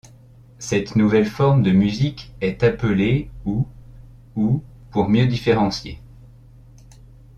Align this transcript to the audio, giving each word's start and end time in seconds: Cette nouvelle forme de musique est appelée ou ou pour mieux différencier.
Cette 0.57 0.95
nouvelle 0.95 1.27
forme 1.27 1.61
de 1.61 1.69
musique 1.69 2.33
est 2.41 2.63
appelée 2.63 3.29
ou 3.45 3.67
ou 4.35 4.63
pour 4.89 5.07
mieux 5.07 5.27
différencier. 5.27 6.01